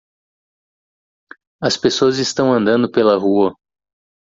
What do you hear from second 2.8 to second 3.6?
pela rua.